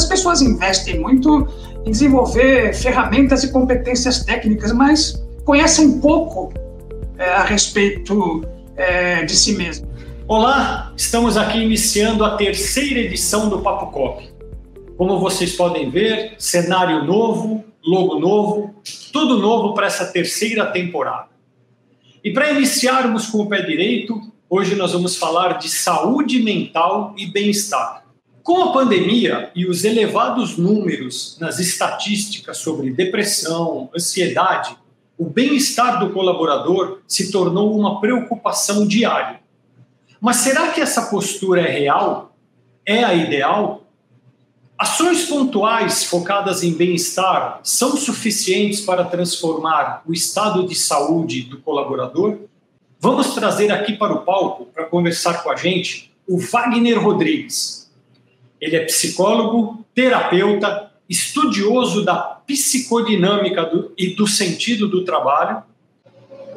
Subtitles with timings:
[0.00, 1.46] as pessoas investem muito
[1.84, 6.50] em desenvolver ferramentas e competências técnicas, mas conhecem pouco
[7.18, 8.42] é, a respeito
[8.76, 9.86] é, de si mesmo.
[10.26, 14.26] Olá, estamos aqui iniciando a terceira edição do Papo Cop.
[14.96, 18.74] Como vocês podem ver, cenário novo, logo novo,
[19.12, 21.28] tudo novo para essa terceira temporada.
[22.24, 27.26] E para iniciarmos com o pé direito, hoje nós vamos falar de saúde mental e
[27.26, 28.00] bem-estar.
[28.42, 34.76] Com a pandemia e os elevados números nas estatísticas sobre depressão, ansiedade,
[35.18, 39.40] o bem-estar do colaborador se tornou uma preocupação diária.
[40.18, 42.34] Mas será que essa postura é real?
[42.86, 43.84] É a ideal?
[44.78, 52.38] Ações pontuais focadas em bem-estar são suficientes para transformar o estado de saúde do colaborador?
[52.98, 57.79] Vamos trazer aqui para o palco, para conversar com a gente, o Wagner Rodrigues.
[58.60, 65.62] Ele é psicólogo, terapeuta, estudioso da psicodinâmica do, e do sentido do trabalho.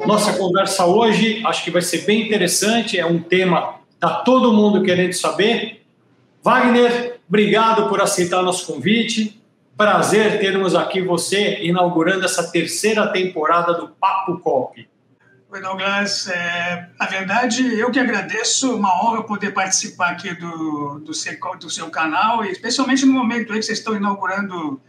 [0.06, 4.52] Nossa conversa hoje acho que vai ser bem interessante, é um tema que está todo
[4.52, 5.82] mundo querendo saber.
[6.42, 9.40] Wagner, Obrigado por aceitar nosso convite.
[9.76, 14.88] Prazer termos aqui você inaugurando essa terceira temporada do Papo Cop.
[15.54, 16.26] Oi, Douglas.
[16.26, 21.70] É, na verdade, eu que agradeço, uma honra poder participar aqui do, do, seu, do
[21.70, 24.82] seu canal, e especialmente no momento aí que vocês estão inaugurando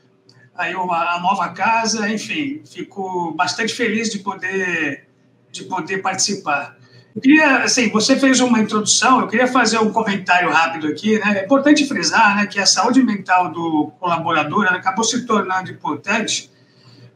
[0.55, 5.07] aí uma, a nova casa, enfim, fico bastante feliz de poder,
[5.51, 6.75] de poder participar.
[7.15, 11.41] Eu queria, assim, você fez uma introdução, eu queria fazer um comentário rápido aqui, né?
[11.41, 16.49] É importante frisar, né, que a saúde mental do colaborador acabou se tornando importante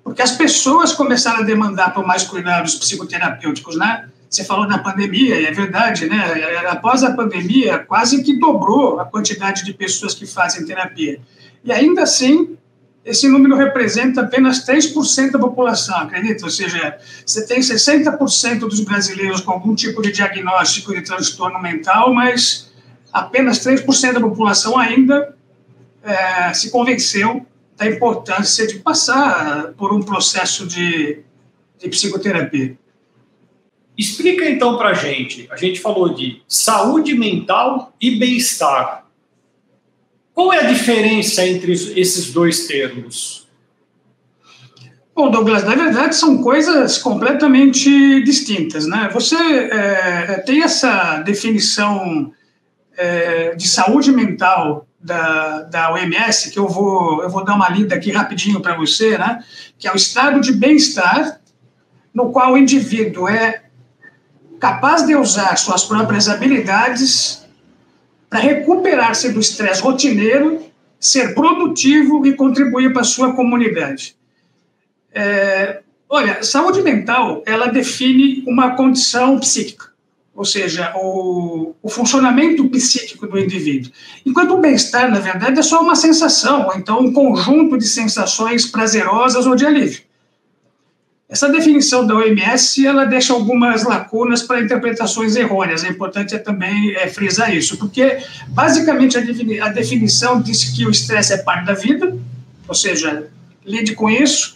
[0.09, 4.09] porque as pessoas começaram a demandar por mais cuidados psicoterapêuticos, né?
[4.27, 6.17] Você falou da pandemia, é verdade, né?
[6.67, 11.19] Após a pandemia, quase que dobrou a quantidade de pessoas que fazem terapia.
[11.63, 12.57] E ainda assim,
[13.05, 16.43] esse número representa apenas 3% da população, acredita?
[16.43, 22.11] Ou seja, você tem 60% dos brasileiros com algum tipo de diagnóstico de transtorno mental,
[22.11, 22.71] mas
[23.13, 25.35] apenas 3% da população ainda
[26.03, 27.45] é, se convenceu
[27.79, 31.21] da importância de passar por um processo de,
[31.79, 32.77] de psicoterapia.
[33.97, 35.47] Explica então para a gente.
[35.49, 39.05] A gente falou de saúde mental e bem-estar.
[40.33, 43.47] Qual é a diferença entre esses dois termos?
[45.15, 49.09] Bom, Douglas, na verdade são coisas completamente distintas, né?
[49.13, 52.33] Você é, tem essa definição
[52.97, 57.95] é, de saúde mental da, da OMS, que eu vou, eu vou dar uma lida
[57.95, 59.43] aqui rapidinho para você, né?
[59.77, 61.39] Que é o estado de bem-estar
[62.13, 63.63] no qual o indivíduo é
[64.59, 67.47] capaz de usar suas próprias habilidades
[68.29, 70.61] para recuperar-se do estresse rotineiro,
[70.99, 74.15] ser produtivo e contribuir para a sua comunidade.
[75.11, 79.88] É, olha, saúde mental, ela define uma condição psíquica,
[80.39, 83.91] ou seja, o, o funcionamento psíquico do indivíduo.
[84.25, 88.65] Enquanto o bem-estar, na verdade, é só uma sensação, ou então um conjunto de sensações
[88.65, 90.01] prazerosas ou de alívio.
[91.27, 95.83] Essa definição da OMS ela deixa algumas lacunas para interpretações errôneas.
[95.83, 101.33] É importante também é, frisar isso, porque basicamente a, a definição diz que o estresse
[101.33, 102.17] é parte da vida,
[102.65, 103.27] ou seja,
[103.65, 104.55] lide com isso,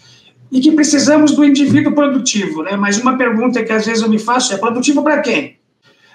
[0.49, 2.63] e que precisamos do indivíduo produtivo.
[2.63, 2.77] Né?
[2.77, 5.61] Mas uma pergunta que às vezes eu me faço é: produtivo para quem?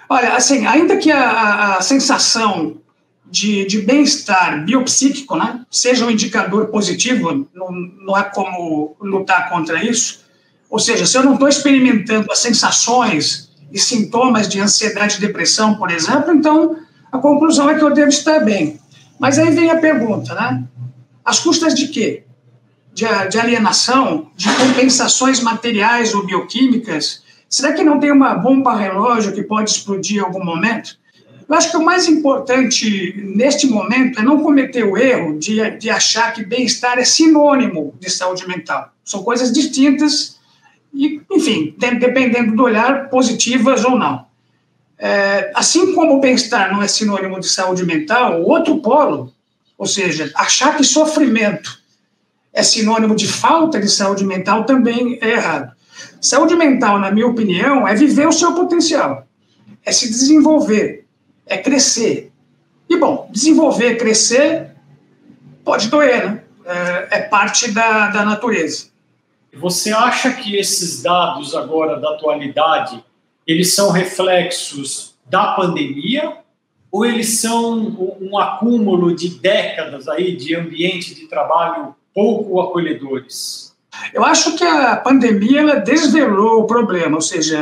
[0.09, 2.77] Olha, assim, ainda que a, a, sensação
[3.29, 9.83] de, de bem-estar biopsíquico né, seja um indicador positivo, não, não há como lutar contra
[9.83, 10.27] isso
[10.69, 15.75] ou seja, se eu não estou experimentando as sensações e sintomas de ansiedade e depressão,
[15.75, 16.77] por exemplo, então
[17.11, 18.79] a conclusão é que eu devo estar bem.
[19.17, 20.63] Mas aí vem a pergunta, né?
[21.25, 22.23] As custas de quê?
[22.93, 27.23] De, de alienação, de compensações materiais ou bioquímicas?
[27.49, 30.99] Será que não tem uma bomba relógio que pode explodir em algum momento?
[31.47, 35.89] Eu acho que o mais importante neste momento é não cometer o erro de, de
[35.89, 38.93] achar que bem-estar é sinônimo de saúde mental.
[39.03, 40.37] São coisas distintas
[40.93, 44.27] e, enfim, dependendo do olhar, positivas ou não.
[44.99, 49.33] É, assim como o bem-estar não é sinônimo de saúde mental, o outro polo,
[49.75, 51.79] ou seja, achar que sofrimento
[52.53, 55.78] é sinônimo de falta de saúde mental também é errado.
[56.21, 59.25] Saúde mental, na minha opinião, é viver o seu potencial,
[59.85, 61.05] é se desenvolver,
[61.45, 62.31] é crescer.
[62.89, 64.71] E, bom, desenvolver, crescer,
[65.63, 66.43] pode doer, né?
[66.65, 68.89] É, é parte da, da natureza.
[69.53, 73.03] Você acha que esses dados agora da atualidade,
[73.47, 76.37] eles são reflexos da pandemia
[76.91, 83.68] ou eles são um acúmulo de décadas aí de ambiente de trabalho pouco acolhedores?
[84.13, 87.57] Eu acho que a pandemia ela desvelou o problema, ou seja,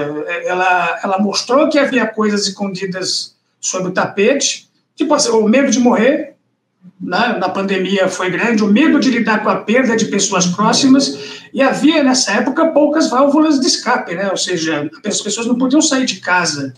[0.46, 5.80] ela, ela mostrou que havia coisas escondidas sob o tapete, tipo assim, o medo de
[5.80, 6.36] morrer,
[7.00, 11.44] né, na pandemia foi grande, o medo de lidar com a perda de pessoas próximas,
[11.54, 15.82] e havia nessa época poucas válvulas de escape, né, ou seja, as pessoas não podiam
[15.82, 16.74] sair de casa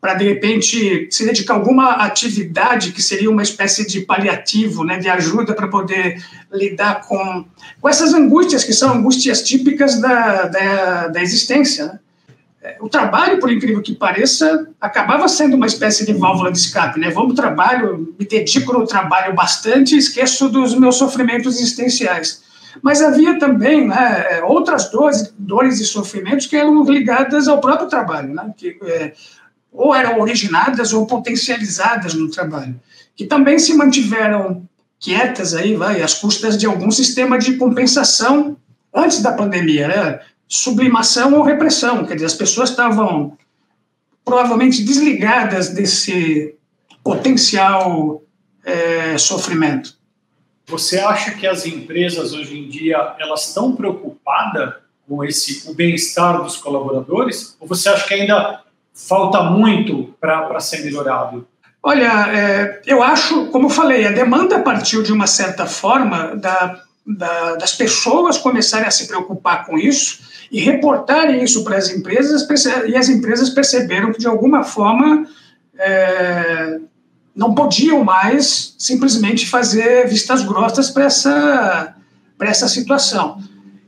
[0.00, 4.98] para de repente se dedicar a alguma atividade que seria uma espécie de paliativo, né,
[4.98, 7.44] de ajuda para poder lidar com,
[7.80, 11.86] com essas angústias que são angústias típicas da, da, da existência.
[11.86, 11.98] Né?
[12.80, 16.98] O trabalho, por incrível que pareça, acabava sendo uma espécie de válvula de escape.
[16.98, 17.12] Né?
[17.14, 22.42] O trabalho, me dedico no trabalho bastante e esqueço dos meus sofrimentos existenciais.
[22.82, 28.32] Mas havia também né, outras dores, dores e sofrimentos que eram ligadas ao próprio trabalho,
[28.32, 28.52] né?
[28.56, 29.12] que, é,
[29.72, 32.78] ou eram originadas ou potencializadas no trabalho,
[33.14, 34.68] que também se mantiveram
[34.98, 38.56] quietas aí, vai, às custas de algum sistema de compensação
[38.94, 40.20] antes da pandemia, né?
[40.46, 43.36] Sublimação ou repressão, quer dizer, as pessoas estavam
[44.24, 46.54] provavelmente desligadas desse
[47.02, 48.22] potencial
[48.64, 49.98] é, sofrimento.
[50.66, 54.74] Você acha que as empresas hoje em dia elas estão preocupadas
[55.08, 57.56] com esse o bem-estar dos colaboradores?
[57.58, 58.62] Ou você acha que ainda
[59.06, 61.46] falta muito para ser melhorado?
[61.82, 66.82] Olha, é, eu acho, como eu falei, a demanda partiu de uma certa forma da,
[67.06, 70.20] da, das pessoas começarem a se preocupar com isso
[70.52, 72.46] e reportarem isso para as empresas,
[72.86, 75.26] e as empresas perceberam que, de alguma forma,
[75.78, 76.78] é,
[77.34, 81.94] não podiam mais simplesmente fazer vistas grossas para essa,
[82.40, 83.42] essa situação.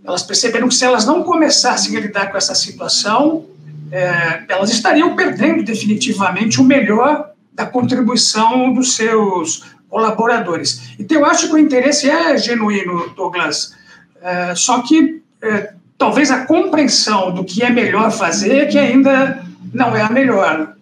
[0.05, 3.44] Elas perceberam que, se elas não começassem a lidar com essa situação,
[3.93, 10.94] é, elas estariam perdendo definitivamente o melhor da contribuição dos seus colaboradores.
[10.99, 13.77] Então, eu acho que o interesse é genuíno, Douglas,
[14.23, 19.44] é, só que é, talvez a compreensão do que é melhor fazer é que ainda
[19.75, 20.75] não é a melhor.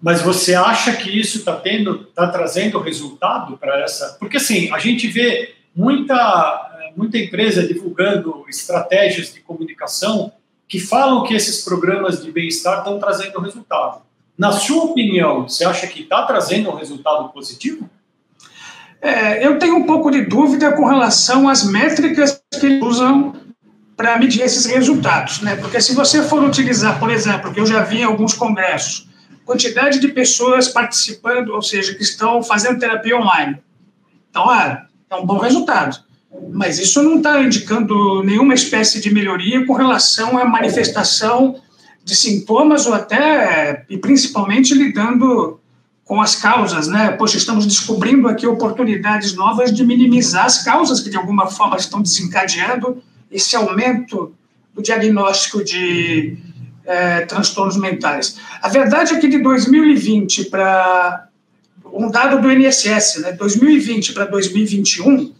[0.00, 4.16] Mas você acha que isso está tendo, está trazendo resultado para essa?
[4.20, 10.32] Porque assim, a gente vê muita, muita empresa divulgando estratégias de comunicação
[10.68, 14.02] que falam que esses programas de bem-estar estão trazendo resultado.
[14.36, 17.88] Na sua opinião, você acha que está trazendo um resultado positivo?
[19.00, 23.34] É, eu tenho um pouco de dúvida com relação às métricas que eles usam
[23.96, 25.56] para medir esses resultados, né?
[25.56, 29.08] Porque se você for utilizar, por exemplo, que eu já vi em alguns congressos,
[29.44, 33.62] quantidade de pessoas participando, ou seja, que estão fazendo terapia online.
[34.30, 36.03] Então, ah, é um bom resultado
[36.50, 41.60] mas isso não está indicando nenhuma espécie de melhoria com relação à manifestação
[42.04, 45.58] de sintomas ou até, e principalmente, lidando
[46.04, 47.12] com as causas, né?
[47.12, 52.02] Poxa, estamos descobrindo aqui oportunidades novas de minimizar as causas que, de alguma forma, estão
[52.02, 54.34] desencadeando esse aumento
[54.74, 56.36] do diagnóstico de
[56.84, 58.36] é, transtornos mentais.
[58.60, 61.28] A verdade é que de 2020 para
[61.92, 65.32] um dado do INSS, né, 2020 para 2021,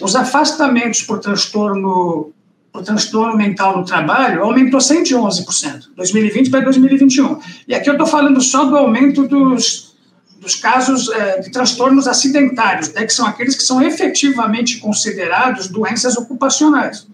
[0.00, 2.32] os afastamentos por transtorno,
[2.72, 7.38] por transtorno mental no trabalho aumentou 111%, 2020 para 2021.
[7.68, 9.96] E aqui eu estou falando só do aumento dos,
[10.40, 16.16] dos casos é, de transtornos acidentários, né, que são aqueles que são efetivamente considerados doenças
[16.16, 17.06] ocupacionais.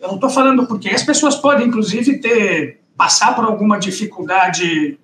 [0.00, 4.98] Eu não estou falando porque as pessoas podem, inclusive, ter passar por alguma dificuldade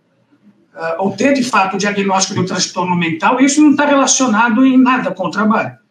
[0.74, 4.76] uh, ou ter, de fato, o diagnóstico do transtorno mental, isso não está relacionado em
[4.76, 5.83] nada com o trabalho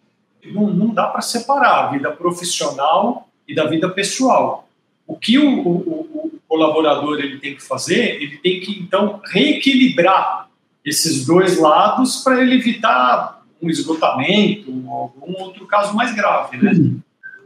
[0.51, 4.67] não, não dá para separar a vida profissional e da vida pessoal.
[5.05, 10.47] O que o, o, o, colaborador ele tem que fazer, ele tem que então reequilibrar
[10.85, 16.71] esses dois lados para ele evitar um esgotamento ou algum outro caso mais grave, né?
[16.73, 16.99] Uhum.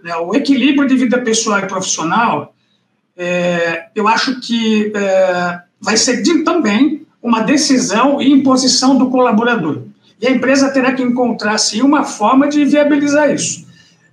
[0.06, 2.54] É, o equilíbrio de vida pessoal e profissional,
[3.16, 9.84] é, eu acho que é, vai ser também uma decisão e imposição do colaborador.
[10.20, 13.68] E a empresa terá que encontrar, sim, uma forma de viabilizar isso.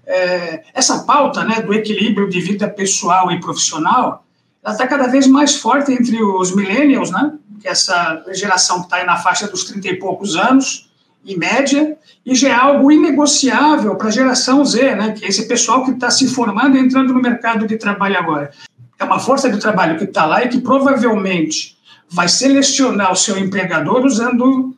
[0.06, 4.24] É, essa pauta né, do equilíbrio de vida pessoal e profissional,
[4.66, 8.96] está cada vez mais forte entre os millennials, né, que é essa geração que está
[8.96, 10.90] aí na faixa dos 30 e poucos anos,
[11.26, 15.48] em média, e já é algo inegociável para a geração Z, né, que é esse
[15.48, 18.50] pessoal que está se formando e entrando no mercado de trabalho agora.
[18.98, 21.76] É uma força de trabalho que está lá e que provavelmente
[22.10, 24.73] vai selecionar o seu empregador usando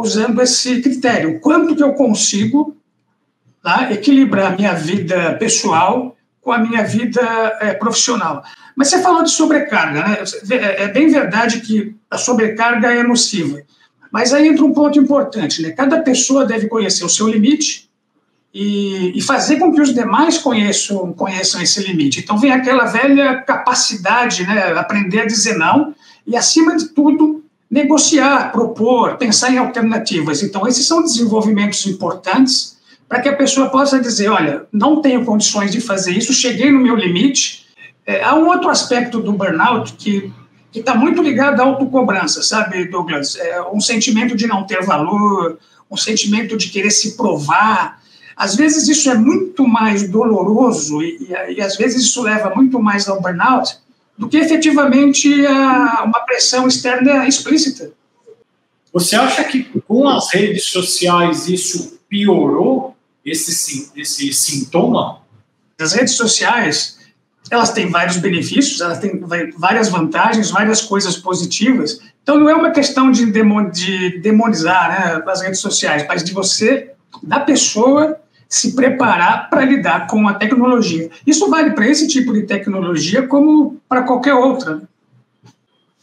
[0.00, 1.38] usando esse critério.
[1.40, 2.74] Quanto que eu consigo
[3.62, 7.20] tá, equilibrar a minha vida pessoal com a minha vida
[7.60, 8.42] é, profissional?
[8.74, 10.18] Mas você falou de sobrecarga, né?
[10.50, 13.60] É, é bem verdade que a sobrecarga é nociva.
[14.10, 15.70] Mas aí entra um ponto importante, né?
[15.70, 17.90] Cada pessoa deve conhecer o seu limite
[18.54, 22.20] e, e, fazer com que os demais conheçam, conheçam esse limite.
[22.20, 24.72] Então vem aquela velha capacidade, né?
[24.72, 25.94] Aprender a dizer não
[26.26, 30.42] e, acima de tudo, negociar, propor, pensar em alternativas.
[30.42, 35.70] Então, esses são desenvolvimentos importantes para que a pessoa possa dizer: olha, não tenho condições
[35.70, 37.66] de fazer isso, cheguei no meu limite.
[38.04, 40.32] É, há um outro aspecto do burnout que
[40.74, 43.36] está muito ligado à autocobrança, sabe, Douglas?
[43.36, 45.58] É um sentimento de não ter valor,
[45.90, 48.00] um sentimento de querer se provar.
[48.36, 52.80] Às vezes isso é muito mais doloroso e, e, e às vezes isso leva muito
[52.80, 53.76] mais ao burnout
[54.20, 57.90] do que efetivamente a, uma pressão externa explícita.
[58.92, 65.22] Você acha que com as redes sociais isso piorou esse, esse sintoma?
[65.80, 66.98] As redes sociais,
[67.50, 69.22] elas têm vários benefícios, elas têm
[69.56, 71.98] várias vantagens, várias coisas positivas.
[72.22, 76.90] Então não é uma questão de, demonizar né, as redes sociais, mas de você,
[77.22, 81.08] da pessoa, se preparar para lidar com a tecnologia.
[81.24, 84.82] Isso vale para esse tipo de tecnologia como para qualquer outra.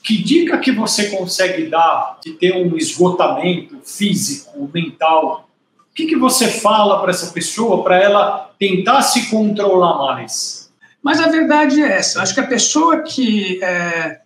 [0.01, 5.50] Que dica que você consegue dar de ter um esgotamento físico, mental?
[5.92, 10.72] O que, que você fala para essa pessoa para ela tentar se controlar mais?
[11.04, 12.22] Mas a verdade é essa.
[12.22, 14.22] Acho que a pessoa que, é,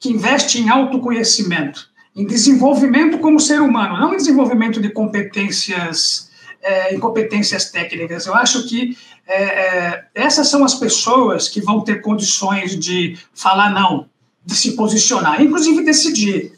[0.00, 6.33] que investe em autoconhecimento, em desenvolvimento como ser humano, não em desenvolvimento de competências
[6.64, 8.26] é, incompetências técnicas.
[8.26, 13.70] Eu acho que é, é, essas são as pessoas que vão ter condições de falar
[13.70, 14.08] não,
[14.44, 16.52] de se posicionar, inclusive decidir.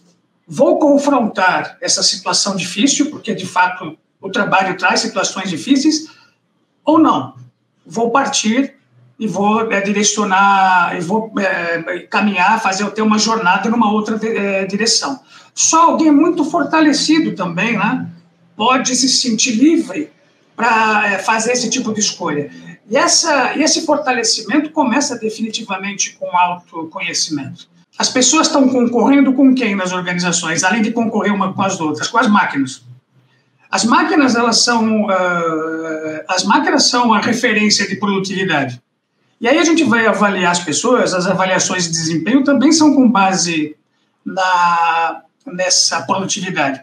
[0.47, 6.09] Vou confrontar essa situação difícil, porque de fato o trabalho traz situações difíceis,
[6.85, 7.35] ou não.
[7.85, 8.75] Vou partir
[9.19, 14.65] e vou é, direcionar, e vou é, caminhar, fazer ter uma jornada numa outra é,
[14.67, 15.21] direção.
[15.55, 18.07] Só alguém muito fortalecido também, né?
[18.57, 20.11] Pode se sentir livre
[20.57, 22.51] para é, fazer esse tipo de escolha.
[22.89, 27.69] E, essa, e esse fortalecimento começa definitivamente com autoconhecimento.
[27.99, 32.09] As pessoas estão concorrendo com quem nas organizações, além de concorrer uma com as outras?
[32.09, 32.83] Com as máquinas.
[33.71, 38.81] As máquinas, elas são, uh, as máquinas são a referência de produtividade.
[39.41, 43.11] E aí a gente vai avaliar as pessoas, as avaliações de desempenho também são com
[43.11, 43.77] base
[44.25, 46.83] na, nessa produtividade.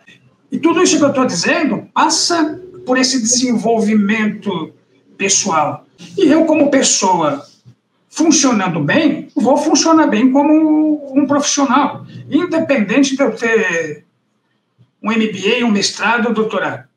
[0.54, 4.72] E tudo isso que eu estou dizendo passa por esse desenvolvimento
[5.18, 5.88] pessoal.
[6.16, 7.44] E eu, como pessoa
[8.08, 14.06] funcionando bem, vou funcionar bem como um profissional, independente de eu ter
[15.02, 16.88] um MBA, um mestrado ou doutorado.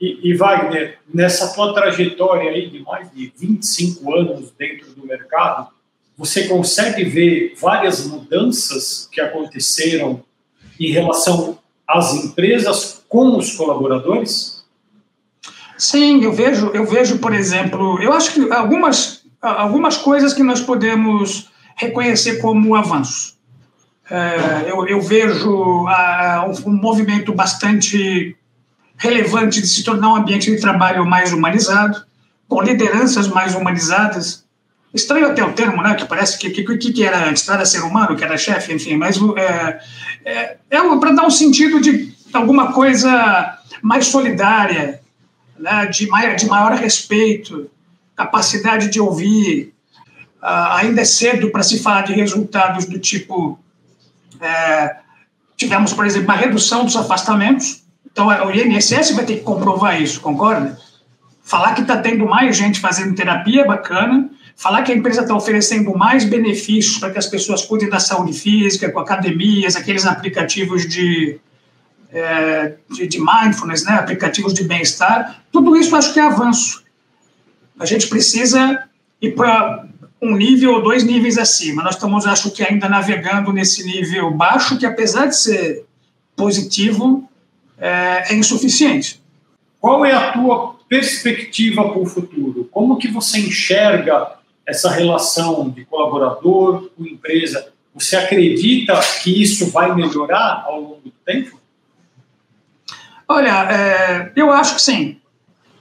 [0.00, 5.68] E, e, Wagner, nessa tua trajetória aí de mais de 25 anos dentro do mercado,
[6.16, 10.24] você consegue ver várias mudanças que aconteceram
[10.80, 11.58] em relação
[11.88, 14.62] as empresas com os colaboradores?
[15.78, 20.60] Sim, eu vejo, eu vejo, por exemplo, eu acho que algumas, algumas coisas que nós
[20.60, 23.38] podemos reconhecer como avanços.
[24.10, 28.36] É, eu, eu, vejo um, um movimento bastante
[28.96, 32.04] relevante de se tornar um ambiente de trabalho mais humanizado,
[32.48, 34.44] com lideranças mais humanizadas.
[34.92, 35.94] Estranho até o termo, né?
[35.94, 37.46] Que parece que o que, que, era antes?
[37.48, 39.80] Era ser humano, que era chefe, enfim, mas é,
[40.24, 45.00] é, é para dar um sentido de alguma coisa mais solidária,
[45.58, 47.70] né, de, maior, de maior respeito,
[48.16, 49.74] capacidade de ouvir.
[50.42, 53.58] Uh, ainda é cedo para se falar de resultados do tipo.
[54.40, 54.96] É,
[55.56, 60.20] tivemos, por exemplo, uma redução dos afastamentos, então o INSS vai ter que comprovar isso,
[60.20, 60.78] concorda?
[61.42, 65.34] Falar que está tendo mais gente fazendo terapia é bacana, falar que a empresa está
[65.36, 70.86] oferecendo mais benefícios para que as pessoas cuidem da saúde física, com academias, aqueles aplicativos
[70.86, 71.38] de,
[72.12, 76.82] é, de, de, mindfulness, né, aplicativos de bem-estar, tudo isso acho que é avanço.
[77.78, 78.82] A gente precisa
[79.22, 79.86] ir para
[80.20, 81.84] um nível ou dois níveis acima.
[81.84, 85.84] Nós estamos, acho que, ainda navegando nesse nível baixo, que apesar de ser
[86.34, 87.30] positivo,
[87.78, 89.22] é, é insuficiente.
[89.80, 92.68] Qual é a tua perspectiva para o futuro?
[92.72, 94.37] Como que você enxerga
[94.68, 101.10] essa relação de colaborador com empresa, você acredita que isso vai melhorar ao longo do
[101.24, 101.58] tempo?
[103.26, 105.18] Olha, é, eu acho que sim.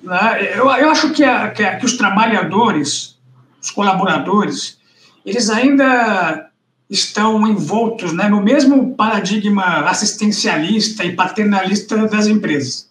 [0.01, 0.53] Né?
[0.55, 3.19] Eu, eu acho que, a, que, a, que os trabalhadores,
[3.61, 4.79] os colaboradores,
[5.25, 6.49] eles ainda
[6.89, 12.89] estão envoltos né, no mesmo paradigma assistencialista e paternalista das empresas.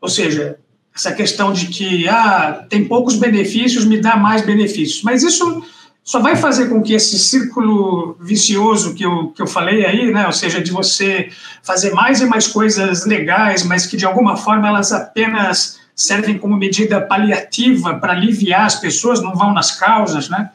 [0.00, 0.58] Ou seja,
[0.94, 5.02] essa questão de que ah, tem poucos benefícios, me dá mais benefícios.
[5.02, 5.64] Mas isso
[6.04, 10.26] só vai fazer com que esse círculo vicioso que eu, que eu falei aí, né,
[10.26, 11.30] ou seja, de você
[11.62, 16.56] fazer mais e mais coisas legais, mas que de alguma forma elas apenas servem como
[16.56, 20.50] medida paliativa para aliviar as pessoas, não vão nas causas, né?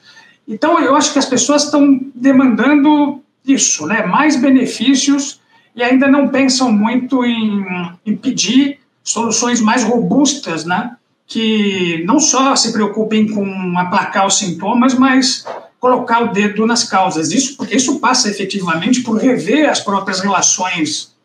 [0.47, 4.05] Então, eu acho que as pessoas estão demandando isso, né?
[4.05, 5.39] Mais benefícios
[5.75, 7.65] e ainda não pensam muito em,
[8.05, 10.95] em pedir soluções mais robustas, né?
[11.25, 15.45] Que não só se preocupem com aplacar os sintomas, mas
[15.79, 17.31] colocar o dedo nas causas.
[17.31, 21.15] Isso porque isso passa efetivamente por rever as próprias relações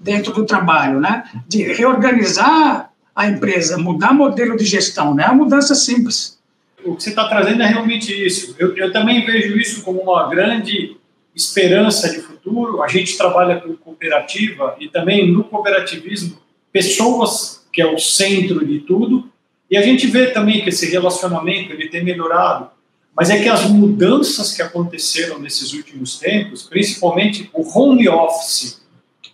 [0.00, 1.24] dentro do trabalho, né?
[1.46, 5.24] De reorganizar a empresa, mudar modelo de gestão, né?
[5.24, 6.38] É uma mudança simples.
[6.84, 8.54] O que você está trazendo é realmente isso.
[8.58, 10.96] Eu, eu também vejo isso como uma grande
[11.34, 12.82] esperança de futuro.
[12.82, 16.36] A gente trabalha com cooperativa e também no cooperativismo,
[16.72, 19.30] pessoas que é o centro de tudo.
[19.70, 22.70] E a gente vê também que esse relacionamento ele tem melhorado.
[23.14, 28.80] Mas é que as mudanças que aconteceram nesses últimos tempos, principalmente o home office,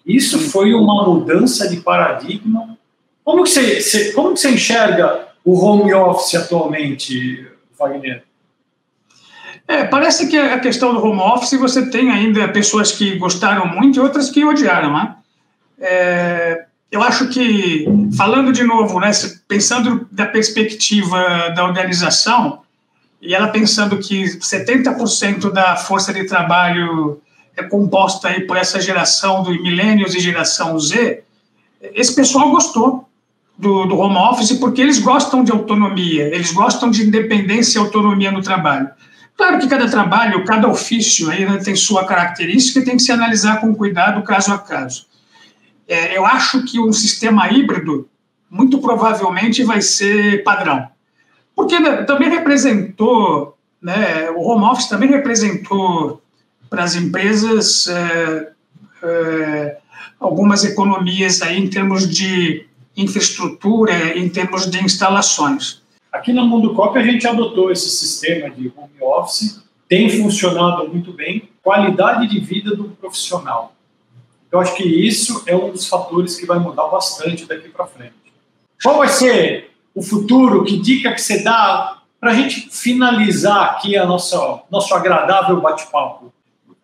[0.06, 2.74] isso foi uma mudança de paradigma
[3.24, 7.48] como que você, você, como que você enxerga o home office atualmente,
[7.78, 8.22] Wagner?
[9.66, 13.96] É, parece que a questão do home office você tem ainda pessoas que gostaram muito
[13.96, 15.16] e outras que odiaram, né?
[15.80, 19.10] É, eu acho que, falando de novo, né,
[19.48, 22.60] pensando da perspectiva da organização,
[23.20, 27.20] e ela pensando que 70% da força de trabalho
[27.56, 31.24] é composta aí por essa geração dos milênios e geração Z,
[31.82, 33.08] esse pessoal gostou
[33.58, 38.30] do, do home office porque eles gostam de autonomia, eles gostam de independência e autonomia
[38.30, 38.88] no trabalho.
[39.36, 43.10] Claro que cada trabalho, cada ofício aí né, tem sua característica e tem que se
[43.10, 45.12] analisar com cuidado caso a caso.
[45.86, 48.08] É, eu acho que um sistema híbrido
[48.50, 50.88] muito provavelmente vai ser padrão,
[51.54, 56.22] porque né, também representou, né, o home office também representou
[56.70, 58.52] para as empresas é,
[59.02, 59.76] é,
[60.18, 62.66] algumas economias aí em termos de
[62.96, 65.82] infraestrutura, em termos de instalações.
[66.12, 71.12] Aqui na Mundo Cop a gente adotou esse sistema de home office, tem funcionado muito
[71.12, 73.73] bem, qualidade de vida do profissional.
[74.54, 78.14] Eu acho que isso é um dos fatores que vai mudar bastante daqui para frente.
[78.80, 80.62] Qual vai ser o futuro?
[80.62, 86.32] Que dica que você dá para a gente finalizar aqui a nossa nosso agradável bate-papo?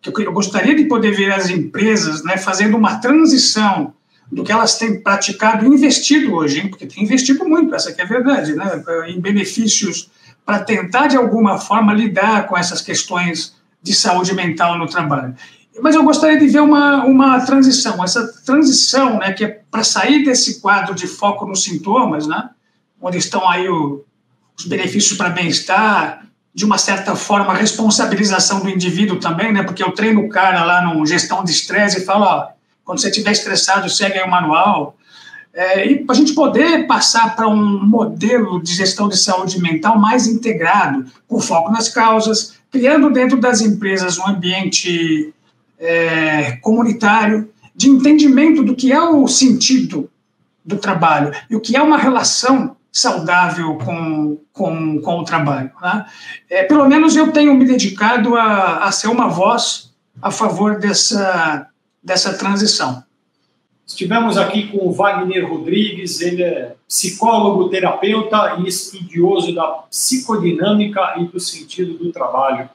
[0.05, 3.93] Eu gostaria de poder ver as empresas né, fazendo uma transição
[4.29, 6.67] do que elas têm praticado e investido hoje, hein?
[6.67, 8.83] porque tem investido muito, essa que é a verdade, né?
[9.07, 10.11] em benefícios
[10.45, 15.35] para tentar, de alguma forma, lidar com essas questões de saúde mental no trabalho.
[15.79, 20.23] Mas eu gostaria de ver uma, uma transição, essa transição né, que é para sair
[20.23, 22.49] desse quadro de foco nos sintomas, né,
[23.01, 24.03] onde estão aí o,
[24.57, 29.81] os benefícios para bem-estar, de uma certa forma, a responsabilização do indivíduo também, né, porque
[29.81, 32.49] eu treino o cara lá no gestão de estresse e falo, ó,
[32.83, 34.97] quando você estiver estressado, segue aí o manual.
[35.53, 39.97] É, e para a gente poder passar para um modelo de gestão de saúde mental
[39.97, 45.33] mais integrado, com foco nas causas, criando dentro das empresas um ambiente
[45.81, 50.09] é, comunitário, de entendimento do que é o sentido
[50.63, 55.71] do trabalho e o que é uma relação saudável com, com, com o trabalho.
[55.81, 56.05] Né?
[56.49, 59.91] É, pelo menos eu tenho me dedicado a, a ser uma voz
[60.21, 61.67] a favor dessa
[62.03, 63.03] dessa transição.
[63.85, 71.25] Estivemos aqui com o Wagner Rodrigues, ele é psicólogo, terapeuta e estudioso da psicodinâmica e
[71.25, 72.69] do sentido do trabalho.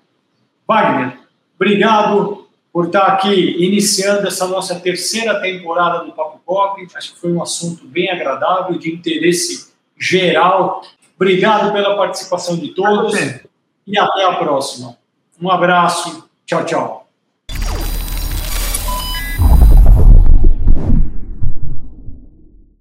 [0.68, 1.18] Wagner,
[1.56, 2.45] obrigado
[2.76, 6.86] por estar aqui iniciando essa nossa terceira temporada do Papo Pop.
[6.94, 10.82] Acho que foi um assunto bem agradável, de interesse geral.
[11.16, 13.18] Obrigado pela participação de todos
[13.86, 14.94] e até a próxima.
[15.40, 16.28] Um abraço.
[16.44, 17.05] Tchau, tchau.